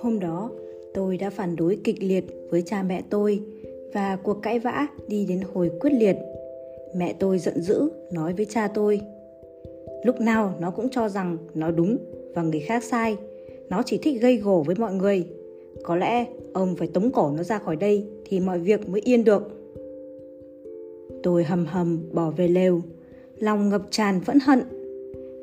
[0.00, 0.50] Hôm đó,
[0.94, 3.40] tôi đã phản đối kịch liệt với cha mẹ tôi
[3.92, 6.16] và cuộc cãi vã đi đến hồi quyết liệt.
[6.96, 9.00] Mẹ tôi giận dữ nói với cha tôi:
[10.04, 11.96] "Lúc nào nó cũng cho rằng nó đúng
[12.34, 13.16] và người khác sai.
[13.68, 15.26] Nó chỉ thích gây gổ với mọi người.
[15.82, 19.24] Có lẽ ông phải tống cổ nó ra khỏi đây thì mọi việc mới yên
[19.24, 19.42] được."
[21.22, 22.80] Tôi hầm hầm bỏ về lều,
[23.44, 24.62] lòng ngập tràn phẫn hận.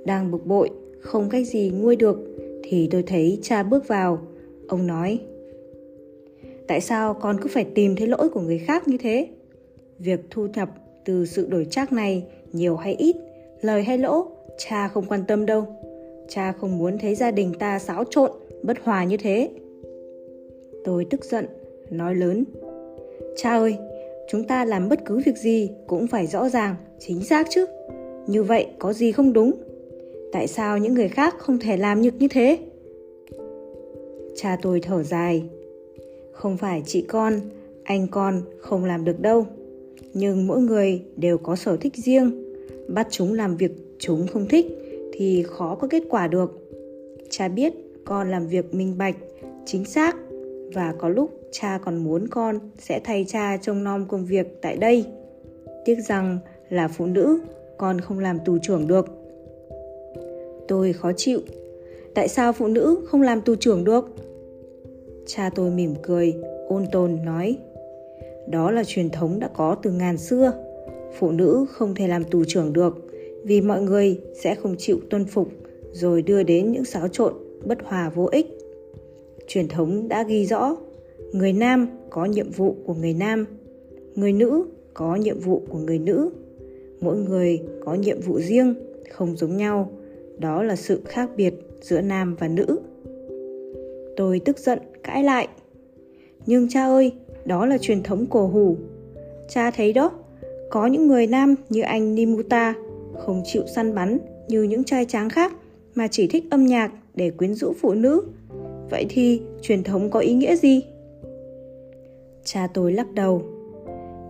[0.06, 2.18] Đang bực bội, không cách gì nguôi được
[2.64, 4.20] thì tôi thấy cha bước vào
[4.72, 5.20] Ông nói,
[6.68, 9.28] tại sao con cứ phải tìm thấy lỗi của người khác như thế?
[10.00, 10.70] Việc thu nhập
[11.06, 13.16] từ sự đổi trác này nhiều hay ít,
[13.62, 15.66] lời hay lỗ, cha không quan tâm đâu.
[16.28, 18.32] Cha không muốn thấy gia đình ta xáo trộn,
[18.64, 19.50] bất hòa như thế.
[20.84, 21.46] Tôi tức giận,
[21.90, 22.44] nói lớn.
[23.36, 23.76] Cha ơi,
[24.30, 27.66] chúng ta làm bất cứ việc gì cũng phải rõ ràng, chính xác chứ.
[28.28, 29.52] Như vậy có gì không đúng?
[30.32, 32.60] Tại sao những người khác không thể làm như như thế?
[34.36, 35.44] Cha tôi thở dài.
[36.32, 37.34] Không phải chị con,
[37.84, 39.46] anh con không làm được đâu.
[40.14, 42.54] Nhưng mỗi người đều có sở thích riêng.
[42.88, 44.66] Bắt chúng làm việc chúng không thích
[45.14, 46.70] thì khó có kết quả được.
[47.30, 47.74] Cha biết
[48.06, 49.16] con làm việc minh bạch,
[49.66, 50.18] chính xác
[50.74, 54.78] và có lúc cha còn muốn con sẽ thay cha trông nom công việc tại
[54.78, 55.06] đây.
[55.86, 56.38] Tiếc rằng
[56.70, 57.40] là phụ nữ,
[57.82, 59.06] con không làm tù trưởng được.
[60.68, 61.40] Tôi khó chịu.
[62.14, 64.06] Tại sao phụ nữ không làm tù trưởng được?
[65.26, 66.34] Cha tôi mỉm cười,
[66.68, 67.58] ôn tồn nói
[68.48, 70.54] Đó là truyền thống đã có từ ngàn xưa
[71.20, 72.98] Phụ nữ không thể làm tù trưởng được
[73.44, 75.48] Vì mọi người sẽ không chịu tuân phục
[75.92, 77.34] Rồi đưa đến những xáo trộn
[77.66, 78.48] bất hòa vô ích
[79.48, 80.76] Truyền thống đã ghi rõ
[81.32, 83.46] Người nam có nhiệm vụ của người nam
[84.16, 86.32] Người nữ có nhiệm vụ của người nữ
[87.02, 88.76] Mỗi người có nhiệm vụ riêng,
[89.12, 89.92] không giống nhau
[90.38, 92.80] Đó là sự khác biệt giữa nam và nữ
[94.18, 95.48] Tôi tức giận cãi lại.
[96.46, 97.12] Nhưng cha ơi,
[97.46, 98.78] đó là truyền thống cổ hủ.
[99.50, 100.12] Cha thấy đó,
[100.70, 102.74] có những người nam như anh Nimuta
[103.18, 104.18] không chịu săn bắn
[104.48, 105.54] như những trai tráng khác
[105.96, 108.24] mà chỉ thích âm nhạc để quyến rũ phụ nữ.
[108.90, 110.82] Vậy thì truyền thống có ý nghĩa gì?
[112.44, 113.42] Cha tôi lắc đầu.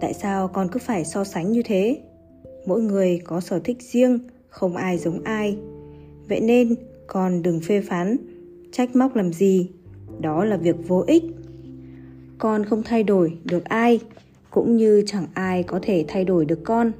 [0.02, 1.98] Tại sao con cứ phải so sánh như thế?
[2.66, 5.58] Mỗi người có sở thích riêng, không ai giống ai.
[6.28, 6.76] Vậy nên
[7.08, 8.18] con đừng phê phán,
[8.72, 9.70] trách móc làm gì
[10.20, 11.24] đó là việc vô ích.
[12.38, 14.00] Con không thay đổi được ai
[14.50, 16.92] cũng như chẳng ai có thể thay đổi được con.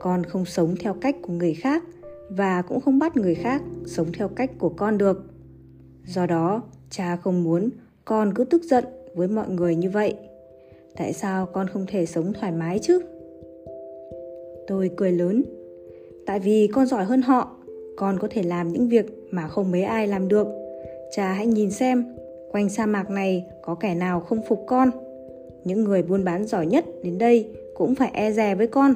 [0.00, 1.84] Con không sống theo cách của người khác
[2.30, 5.24] và cũng không bắt người khác sống theo cách của con được.
[6.06, 7.70] Do đó cha không muốn
[8.04, 8.84] con cứ tức giận
[9.14, 10.14] với mọi người như vậy.
[10.96, 13.00] Tại sao con không thể sống thoải mái chứ?
[14.70, 15.42] Tôi cười lớn.
[16.26, 17.56] Tại vì con giỏi hơn họ
[17.96, 20.46] con có thể làm những việc mà không mấy ai làm được.
[21.10, 22.04] Cha hãy nhìn xem
[22.52, 24.90] Quanh sa mạc này có kẻ nào không phục con?
[25.64, 28.94] Những người buôn bán giỏi nhất đến đây cũng phải e dè với con.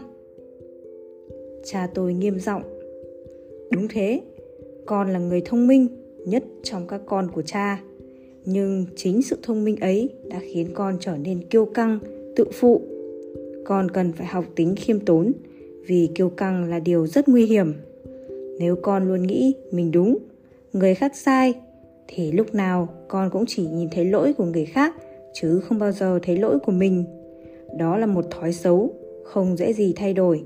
[1.64, 2.62] Cha tôi nghiêm giọng.
[3.70, 4.20] Đúng thế,
[4.86, 5.86] con là người thông minh
[6.26, 7.82] nhất trong các con của cha.
[8.44, 11.98] Nhưng chính sự thông minh ấy đã khiến con trở nên kiêu căng,
[12.36, 12.80] tự phụ.
[13.64, 15.32] Con cần phải học tính khiêm tốn
[15.86, 17.72] vì kiêu căng là điều rất nguy hiểm.
[18.58, 20.18] Nếu con luôn nghĩ mình đúng,
[20.72, 21.54] người khác sai
[22.08, 24.94] thì lúc nào con cũng chỉ nhìn thấy lỗi của người khác
[25.32, 27.04] chứ không bao giờ thấy lỗi của mình.
[27.78, 28.92] Đó là một thói xấu
[29.24, 30.42] không dễ gì thay đổi.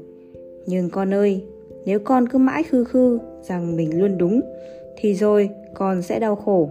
[0.66, 1.44] Nhưng con ơi
[1.84, 4.40] nếu con cứ mãi khư khư rằng mình luôn đúng
[4.96, 6.70] thì rồi con sẽ đau khổ.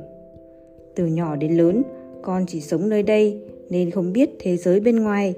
[0.95, 1.84] Từ nhỏ đến lớn
[2.22, 5.34] con chỉ sống nơi đây nên không biết thế giới bên ngoài.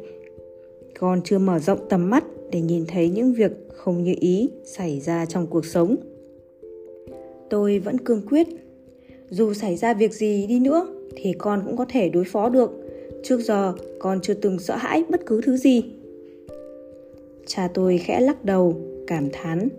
[0.99, 4.99] Con chưa mở rộng tầm mắt để nhìn thấy những việc không như ý xảy
[4.99, 5.95] ra trong cuộc sống.
[7.49, 8.47] Tôi vẫn cương quyết.
[9.29, 12.71] Dù xảy ra việc gì đi nữa, thì con cũng có thể đối phó được.
[13.23, 15.83] Trước giờ, con chưa từng sợ hãi bất cứ thứ gì.
[17.47, 18.75] Cha tôi khẽ lắc đầu,
[19.07, 19.69] cảm thán.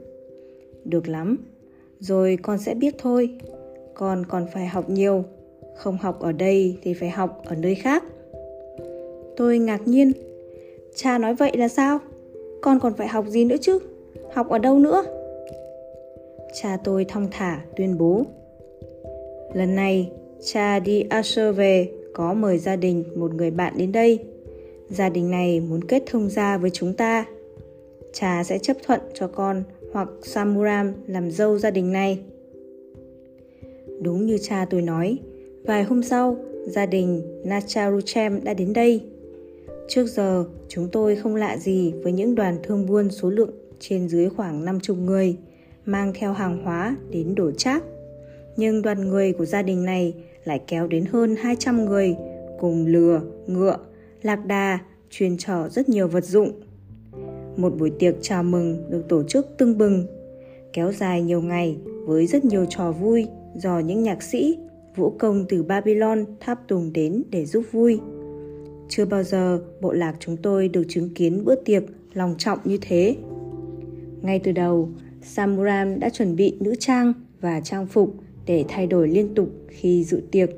[0.84, 1.36] Được lắm.
[2.00, 3.30] Rồi con sẽ biết thôi.
[3.94, 5.24] Con còn phải học nhiều.
[5.76, 8.04] Không học ở đây thì phải học ở nơi khác.
[9.36, 10.12] Tôi ngạc nhiên.
[10.94, 11.98] Cha nói vậy là sao?
[12.62, 13.78] Con còn phải học gì nữa chứ
[14.32, 15.02] học ở đâu nữa
[16.62, 18.24] cha tôi thong thả tuyên bố
[19.52, 20.10] Lần này,
[20.44, 24.18] cha đi Asher về có mời gia đình một người bạn đến đây.
[24.88, 27.26] Gia đình này muốn kết thông gia với chúng ta.
[28.12, 29.62] Cha sẽ chấp thuận cho con
[29.92, 32.18] hoặc Samuram làm dâu gia đình này.
[34.00, 35.18] Đúng như cha tôi nói,
[35.64, 36.36] vài hôm sau,
[36.66, 39.00] gia đình Nacharuchem đã đến đây.
[39.90, 43.50] Trước giờ, chúng tôi không lạ gì với những đoàn thương buôn số lượng
[43.80, 45.36] trên dưới khoảng 50 người
[45.84, 47.84] mang theo hàng hóa đến đổ trác.
[48.56, 50.14] Nhưng đoàn người của gia đình này
[50.44, 52.16] lại kéo đến hơn 200 người
[52.58, 53.76] cùng lừa, ngựa,
[54.22, 54.78] lạc đà,
[55.10, 56.60] chuyên chở rất nhiều vật dụng.
[57.56, 60.06] Một buổi tiệc chào mừng được tổ chức tưng bừng,
[60.72, 64.58] kéo dài nhiều ngày với rất nhiều trò vui do những nhạc sĩ,
[64.96, 68.00] vũ công từ Babylon tháp tùng đến để giúp vui.
[68.90, 71.82] Chưa bao giờ bộ lạc chúng tôi được chứng kiến bữa tiệc
[72.12, 73.16] lòng trọng như thế.
[74.22, 74.88] Ngay từ đầu,
[75.22, 78.14] Samuram đã chuẩn bị nữ trang và trang phục
[78.46, 80.50] để thay đổi liên tục khi dự tiệc.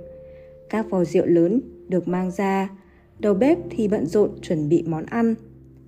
[0.70, 2.70] Các vò rượu lớn được mang ra,
[3.18, 5.34] đầu bếp thì bận rộn chuẩn bị món ăn.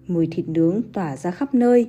[0.07, 1.87] Mùi thịt nướng tỏa ra khắp nơi.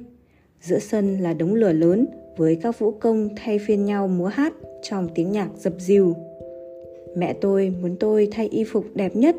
[0.62, 2.08] Giữa sân là đống lửa lớn
[2.38, 4.54] với các vũ công thay phiên nhau múa hát
[4.84, 6.16] trong tiếng nhạc dập dìu.
[7.18, 9.36] Mẹ tôi muốn tôi thay y phục đẹp nhất,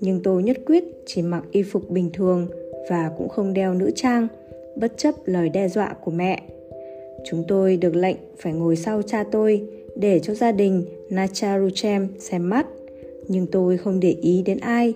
[0.00, 2.48] nhưng tôi nhất quyết chỉ mặc y phục bình thường
[2.90, 4.28] và cũng không đeo nữ trang,
[4.76, 6.42] bất chấp lời đe dọa của mẹ.
[7.24, 12.48] Chúng tôi được lệnh phải ngồi sau cha tôi để cho gia đình Nacharuchem xem
[12.48, 12.66] mắt,
[13.28, 14.94] nhưng tôi không để ý đến ai.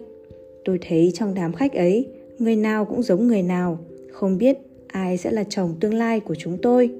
[0.64, 2.06] Tôi thấy trong đám khách ấy,
[2.38, 3.78] người nào cũng giống người nào,
[4.12, 6.90] không biết ai sẽ là chồng tương lai của chúng tôi.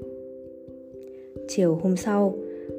[1.49, 2.35] Chiều hôm sau,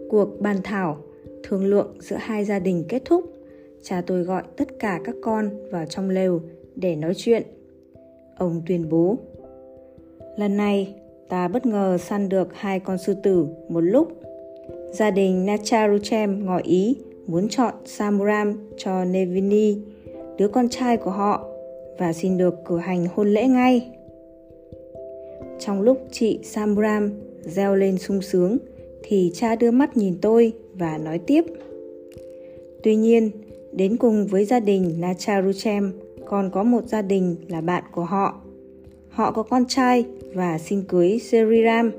[0.09, 0.97] cuộc bàn thảo,
[1.43, 3.34] thương lượng giữa hai gia đình kết thúc.
[3.87, 6.41] Cha tôi gọi tất cả các con vào trong lều
[6.75, 7.43] để nói chuyện.
[8.37, 9.17] Ông tuyên bố,
[10.37, 10.93] lần này
[11.29, 14.21] ta bất ngờ săn được hai con sư tử một lúc.
[14.91, 16.95] Gia đình Nacharuchem ngỏ ý
[17.27, 19.77] muốn chọn Samuram cho Nevini,
[20.37, 21.47] đứa con trai của họ,
[21.97, 23.91] và xin được cử hành hôn lễ ngay.
[25.59, 27.11] Trong lúc chị Samuram
[27.41, 28.57] reo lên sung sướng,
[29.03, 31.45] thì cha đưa mắt nhìn tôi và nói tiếp.
[32.83, 33.31] Tuy nhiên,
[33.75, 35.93] đến cùng với gia đình là Charuchem
[36.25, 38.41] còn có một gia đình là bạn của họ.
[39.09, 41.91] Họ có con trai và xin cưới Seriram.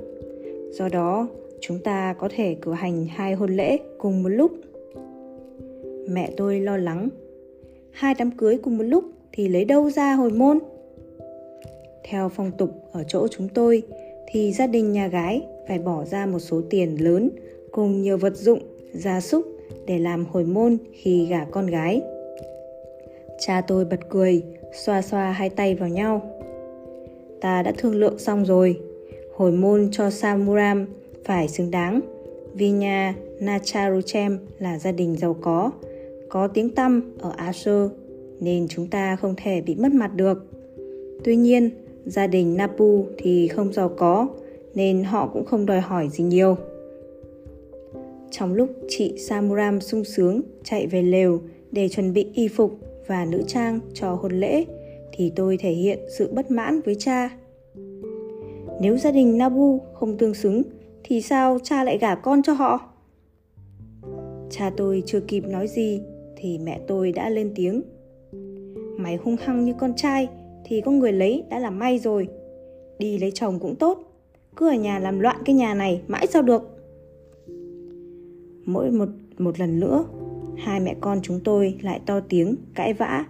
[0.70, 1.28] Do đó,
[1.60, 4.52] chúng ta có thể cử hành hai hôn lễ cùng một lúc.
[6.08, 7.08] Mẹ tôi lo lắng.
[7.90, 10.58] Hai đám cưới cùng một lúc thì lấy đâu ra hồi môn?
[12.04, 13.82] Theo phong tục ở chỗ chúng tôi
[14.26, 17.30] thì gia đình nhà gái phải bỏ ra một số tiền lớn
[17.72, 18.58] cùng nhiều vật dụng,
[18.92, 19.55] gia súc
[19.86, 22.02] để làm hồi môn khi gả con gái.
[23.38, 24.42] Cha tôi bật cười,
[24.72, 26.22] xoa xoa hai tay vào nhau.
[27.40, 28.80] Ta đã thương lượng xong rồi,
[29.36, 30.86] hồi môn cho Samuram
[31.24, 32.00] phải xứng đáng
[32.54, 35.70] vì nhà Nacharuchem là gia đình giàu có,
[36.28, 37.90] có tiếng tăm ở Asher
[38.40, 40.46] nên chúng ta không thể bị mất mặt được.
[41.24, 41.70] Tuy nhiên,
[42.06, 44.28] gia đình Napu thì không giàu có
[44.74, 46.56] nên họ cũng không đòi hỏi gì nhiều.
[48.30, 51.40] Trong lúc chị Samuram sung sướng chạy về lều
[51.72, 54.64] để chuẩn bị y phục và nữ trang cho hôn lễ
[55.12, 57.30] thì tôi thể hiện sự bất mãn với cha.
[58.80, 60.62] Nếu gia đình Nabu không tương xứng
[61.04, 62.92] thì sao cha lại gả con cho họ?
[64.50, 66.00] Cha tôi chưa kịp nói gì
[66.36, 67.82] thì mẹ tôi đã lên tiếng.
[68.98, 70.28] Mày hung hăng như con trai
[70.64, 72.28] thì có người lấy đã là may rồi.
[72.98, 73.98] Đi lấy chồng cũng tốt,
[74.56, 76.75] cứ ở nhà làm loạn cái nhà này mãi sao được.
[78.66, 79.08] Mỗi một
[79.38, 80.04] một lần nữa,
[80.56, 83.24] hai mẹ con chúng tôi lại to tiếng cãi vã.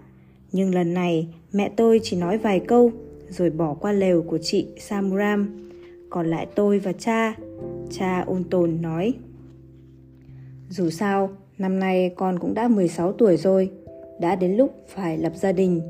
[0.53, 2.91] Nhưng lần này mẹ tôi chỉ nói vài câu
[3.29, 5.71] rồi bỏ qua lều của chị Samuram.
[6.11, 7.35] Còn lại tôi và cha,
[7.91, 9.15] cha ôn tồn nói.
[10.69, 13.71] Dù sao, năm nay con cũng đã 16 tuổi rồi,
[14.21, 15.81] đã đến lúc phải lập gia đình.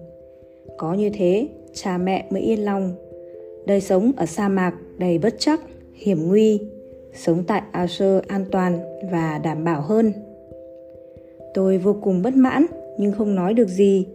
[0.78, 2.94] Có như thế, cha mẹ mới yên lòng.
[3.66, 5.60] Đời sống ở sa mạc đầy bất chắc,
[5.94, 6.60] hiểm nguy,
[7.16, 8.78] sống tại Asher an toàn
[9.12, 10.12] và đảm bảo hơn.
[11.54, 12.66] Tôi vô cùng bất mãn
[12.98, 14.06] nhưng không nói được gì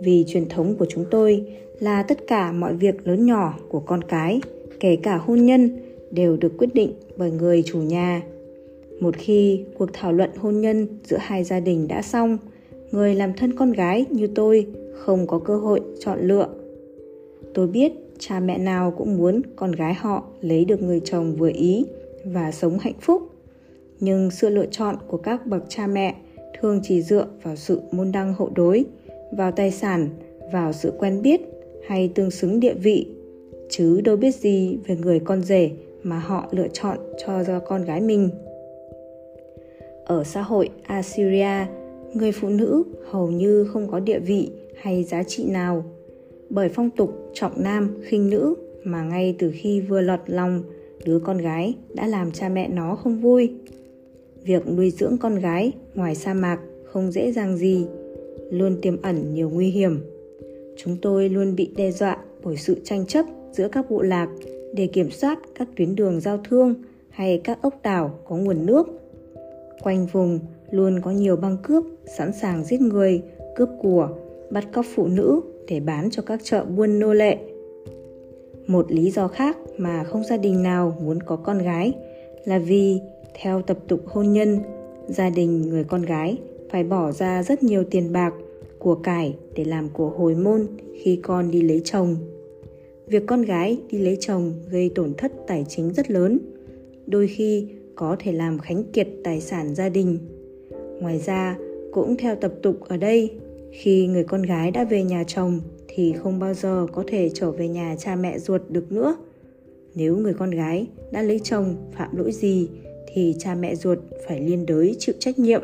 [0.00, 1.46] vì truyền thống của chúng tôi
[1.80, 4.40] là tất cả mọi việc lớn nhỏ của con cái,
[4.80, 5.78] kể cả hôn nhân
[6.10, 8.22] đều được quyết định bởi người chủ nhà.
[9.00, 12.38] Một khi cuộc thảo luận hôn nhân giữa hai gia đình đã xong,
[12.90, 16.48] người làm thân con gái như tôi không có cơ hội chọn lựa.
[17.54, 21.50] Tôi biết cha mẹ nào cũng muốn con gái họ lấy được người chồng vừa
[21.54, 21.84] ý
[22.32, 23.22] và sống hạnh phúc.
[24.00, 26.14] Nhưng sự lựa chọn của các bậc cha mẹ
[26.60, 28.84] thường chỉ dựa vào sự môn đăng hậu đối,
[29.32, 30.08] vào tài sản,
[30.52, 31.40] vào sự quen biết
[31.88, 33.06] hay tương xứng địa vị,
[33.70, 35.70] chứ đâu biết gì về người con rể
[36.02, 38.30] mà họ lựa chọn cho do con gái mình.
[40.04, 41.66] Ở xã hội Assyria,
[42.14, 45.84] người phụ nữ hầu như không có địa vị hay giá trị nào
[46.50, 50.62] bởi phong tục trọng nam khinh nữ mà ngay từ khi vừa lọt lòng
[51.08, 53.52] đứa con gái đã làm cha mẹ nó không vui
[54.44, 57.86] việc nuôi dưỡng con gái ngoài sa mạc không dễ dàng gì
[58.50, 60.00] luôn tiềm ẩn nhiều nguy hiểm
[60.76, 64.28] chúng tôi luôn bị đe dọa bởi sự tranh chấp giữa các bộ lạc
[64.74, 66.74] để kiểm soát các tuyến đường giao thương
[67.10, 68.88] hay các ốc đảo có nguồn nước.
[69.82, 70.38] Quanh vùng
[70.70, 71.84] luôn có nhiều băng cướp
[72.16, 73.22] sẵn sàng giết người,
[73.56, 74.08] cướp của,
[74.50, 77.38] bắt cóc phụ nữ để bán cho các chợ buôn nô lệ.
[78.66, 81.92] Một lý do khác mà không gia đình nào muốn có con gái
[82.44, 83.00] là vì
[83.42, 84.58] theo tập tục hôn nhân,
[85.08, 86.36] gia đình người con gái
[86.70, 88.34] phải bỏ ra rất nhiều tiền bạc,
[88.78, 90.66] của cải để làm của hồi môn
[91.02, 92.16] khi con đi lấy chồng.
[93.06, 96.38] Việc con gái đi lấy chồng gây tổn thất tài chính rất lớn,
[97.06, 100.18] đôi khi có thể làm khánh kiệt tài sản gia đình.
[101.00, 101.56] Ngoài ra,
[101.92, 103.30] cũng theo tập tục ở đây,
[103.72, 107.50] khi người con gái đã về nhà chồng thì không bao giờ có thể trở
[107.50, 109.16] về nhà cha mẹ ruột được nữa.
[109.98, 112.68] Nếu người con gái đã lấy chồng phạm lỗi gì
[113.14, 115.62] thì cha mẹ ruột phải liên đới chịu trách nhiệm.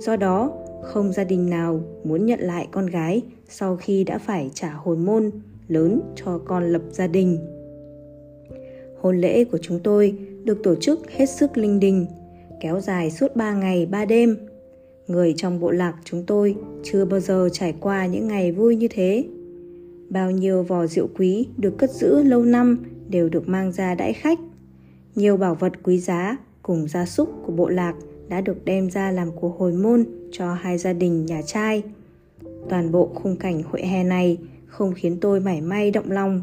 [0.00, 4.50] Do đó, không gia đình nào muốn nhận lại con gái sau khi đã phải
[4.54, 5.30] trả hồi môn
[5.68, 7.38] lớn cho con lập gia đình.
[9.00, 12.06] Hôn lễ của chúng tôi được tổ chức hết sức linh đình,
[12.60, 14.36] kéo dài suốt 3 ngày 3 đêm.
[15.06, 18.88] Người trong bộ lạc chúng tôi chưa bao giờ trải qua những ngày vui như
[18.90, 19.24] thế.
[20.08, 24.12] Bao nhiêu vò rượu quý được cất giữ lâu năm đều được mang ra đãi
[24.12, 24.38] khách.
[25.14, 27.94] Nhiều bảo vật quý giá cùng gia súc của bộ lạc
[28.28, 31.82] đã được đem ra làm của hồi môn cho hai gia đình nhà trai.
[32.68, 36.42] Toàn bộ khung cảnh hội hè này không khiến tôi mảy may động lòng.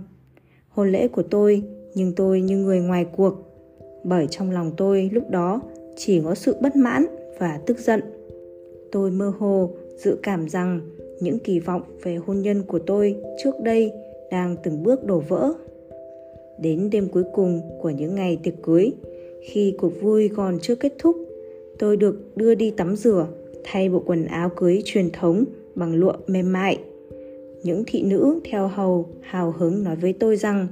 [0.70, 1.63] Hôn lễ của tôi,
[1.96, 3.34] nhưng tôi như người ngoài cuộc.
[4.03, 5.62] Bởi trong lòng tôi lúc đó
[5.96, 7.05] chỉ có sự bất mãn
[7.39, 8.01] và tức giận.
[8.91, 10.82] Tôi mơ hồ dự cảm rằng
[11.20, 13.91] những kỳ vọng về hôn nhân của tôi trước đây
[14.32, 15.53] đang từng bước đổ vỡ.
[16.63, 18.91] Đến đêm cuối cùng của những ngày tiệc cưới,
[19.41, 21.17] khi cuộc vui còn chưa kết thúc,
[21.79, 23.27] tôi được đưa đi tắm rửa,
[23.63, 26.79] thay bộ quần áo cưới truyền thống bằng lụa mềm mại.
[27.63, 30.67] Những thị nữ theo hầu hào hứng nói với tôi rằng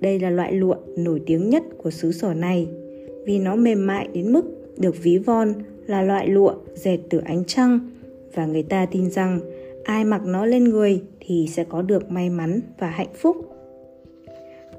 [0.00, 2.66] đây là loại lụa nổi tiếng nhất của xứ sở này
[3.24, 4.44] vì nó mềm mại đến mức
[4.78, 5.52] được ví von
[5.86, 7.90] là loại lụa dệt từ ánh trăng
[8.34, 9.40] và người ta tin rằng
[9.84, 13.43] ai mặc nó lên người thì sẽ có được may mắn và hạnh phúc.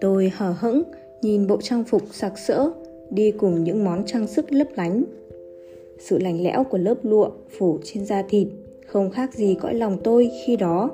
[0.02, 0.84] Tôi hờ hững
[1.22, 2.72] nhìn bộ trang phục sặc sỡ
[3.10, 5.04] đi cùng những món trang sức lấp lánh.
[6.00, 8.48] Sự lạnh lẽo của lớp lụa phủ trên da thịt
[8.86, 10.92] không khác gì cõi lòng tôi khi đó.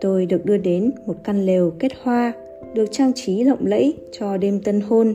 [0.00, 2.32] Tôi được đưa đến một căn lều kết hoa,
[2.74, 5.14] được trang trí lộng lẫy cho đêm tân hôn.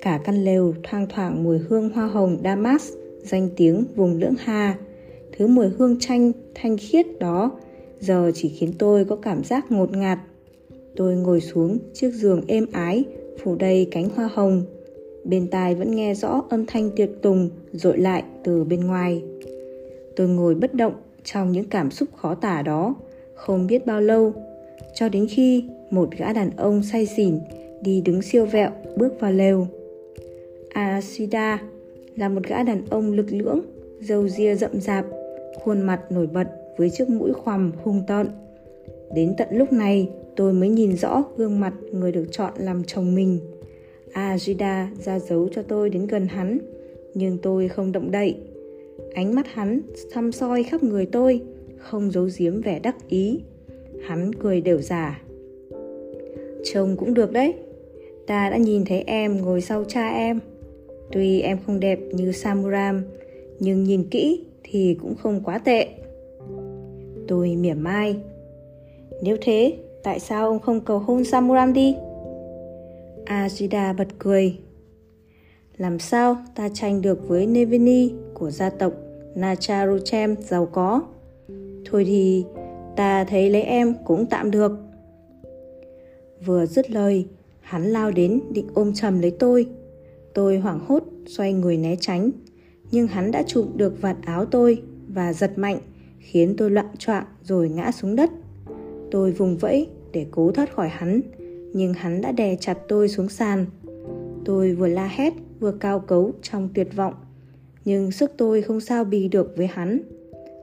[0.00, 4.78] Cả căn lều thoang thoảng mùi hương hoa hồng Damas, danh tiếng vùng lưỡng Hà.
[5.36, 7.50] Thứ mùi hương chanh thanh khiết đó
[8.00, 10.18] giờ chỉ khiến tôi có cảm giác ngột ngạt.
[10.96, 13.04] Tôi ngồi xuống chiếc giường êm ái,
[13.42, 14.62] phủ đầy cánh hoa hồng.
[15.24, 19.22] Bên tai vẫn nghe rõ âm thanh tiệc tùng dội lại từ bên ngoài.
[20.16, 20.92] Tôi ngồi bất động
[21.24, 22.94] trong những cảm xúc khó tả đó,
[23.34, 24.32] không biết bao lâu,
[24.94, 27.38] cho đến khi một gã đàn ông say xỉn
[27.82, 29.66] đi đứng siêu vẹo bước vào lều.
[30.68, 31.62] Asida
[32.16, 33.60] là một gã đàn ông lực lưỡng,
[34.00, 35.06] râu ria rậm rạp,
[35.54, 38.28] khuôn mặt nổi bật với chiếc mũi khoằm hung tợn.
[39.14, 43.14] Đến tận lúc này, tôi mới nhìn rõ gương mặt người được chọn làm chồng
[43.14, 43.38] mình.
[44.12, 46.58] Ajida ra dấu cho tôi đến gần hắn,
[47.14, 48.36] nhưng tôi không động đậy.
[49.14, 49.80] Ánh mắt hắn
[50.12, 51.40] thăm soi khắp người tôi,
[51.78, 53.40] không giấu giếm vẻ đắc ý.
[54.02, 55.22] Hắn cười đều giả.
[56.64, 57.54] Trông cũng được đấy.
[58.26, 60.40] Ta đã nhìn thấy em ngồi sau cha em.
[61.12, 63.02] Tuy em không đẹp như Samuram,
[63.60, 65.88] nhưng nhìn kỹ thì cũng không quá tệ.
[67.28, 68.16] Tôi mỉa mai.
[69.22, 71.96] Nếu thế, tại sao ông không cầu hôn Samuram đi?
[73.26, 74.58] Ajida bật cười.
[75.76, 78.92] Làm sao ta tranh được với Nevini của gia tộc
[79.34, 81.02] Nacharuchem giàu có?
[81.90, 82.44] Thôi thì
[82.96, 84.72] ta thấy lấy em cũng tạm được.
[86.44, 87.26] Vừa dứt lời,
[87.60, 89.66] hắn lao đến định ôm chầm lấy tôi.
[90.34, 92.30] Tôi hoảng hốt xoay người né tránh,
[92.90, 95.78] nhưng hắn đã chụm được vạt áo tôi và giật mạnh,
[96.18, 98.30] khiến tôi loạn choạng rồi ngã xuống đất.
[99.10, 101.20] Tôi vùng vẫy để cố thoát khỏi hắn,
[101.72, 103.66] nhưng hắn đã đè chặt tôi xuống sàn.
[104.44, 107.14] Tôi vừa la hét vừa cao cấu trong tuyệt vọng,
[107.84, 110.00] nhưng sức tôi không sao bì được với hắn.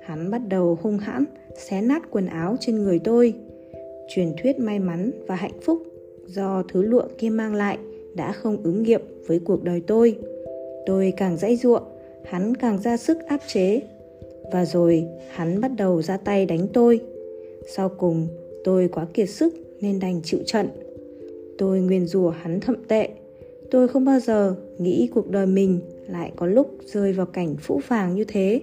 [0.06, 1.26] Hắn bắt đầu hung hãn
[1.58, 3.34] xé nát quần áo trên người tôi.
[4.16, 5.84] Truyền thuyết may mắn và hạnh phúc
[6.28, 7.78] do thứ lụa kia mang lại
[8.16, 10.18] đã không ứng nghiệm với cuộc đời tôi.
[10.86, 11.84] Tôi càng dãy ruộng,
[12.26, 13.82] hắn càng ra sức áp chế.
[14.52, 17.00] Và rồi hắn bắt đầu ra tay đánh tôi.
[17.68, 18.28] Sau cùng
[18.64, 20.68] tôi quá kiệt sức nên đành chịu trận.
[21.58, 23.10] Tôi nguyền rủa hắn thậm tệ.
[23.72, 27.80] Tôi không bao giờ nghĩ cuộc đời mình lại có lúc rơi vào cảnh phũ
[27.84, 28.62] phàng như thế,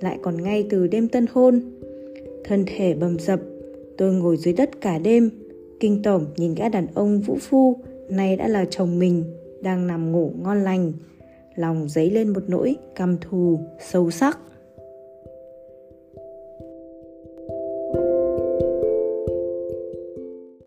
[0.00, 1.60] lại còn ngay từ đêm tân hôn.
[2.44, 3.40] Thân thể bầm dập,
[3.98, 5.30] tôi ngồi dưới đất cả đêm,
[5.80, 7.76] kinh tởm nhìn gã đàn ông vũ phu,
[8.08, 9.24] nay đã là chồng mình,
[9.62, 10.92] đang nằm ngủ ngon lành
[11.58, 14.38] lòng dấy lên một nỗi căm thù sâu sắc